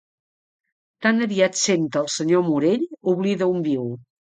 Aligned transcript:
Tan 1.07 1.25
aviat 1.27 1.61
sent 1.65 1.85
el 2.03 2.09
senyor 2.17 2.45
Morell 2.51 2.89
oblida 3.15 3.53
on 3.55 3.65
viu. 3.71 3.89